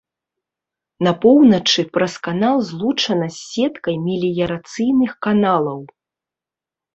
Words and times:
На 1.07 1.11
поўначы 1.25 1.83
праз 1.97 2.13
канал 2.27 2.55
злучана 2.69 3.27
з 3.35 3.43
сеткай 3.51 3.95
меліярацыйных 4.07 5.11
каналаў. 5.29 5.79